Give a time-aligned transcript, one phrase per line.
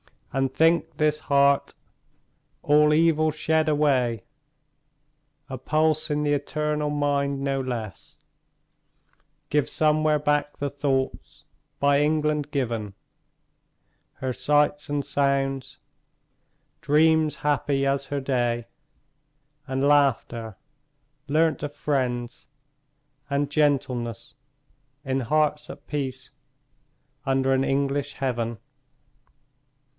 [0.33, 1.75] And think, this heart,
[2.63, 4.23] all evil shed away,
[5.47, 8.17] A pulse in the eternal mind, no less
[9.49, 11.43] Gives somewhere back the thoughts
[11.79, 12.95] by England given;
[14.13, 15.77] Her sights and sounds;
[16.79, 18.67] dreams happy as her day;
[19.67, 20.55] And laughter,
[21.27, 22.47] learnt of friends;
[23.29, 24.33] and gentleness,
[25.03, 26.31] In hearts at peace,
[27.25, 28.57] under an English heaven.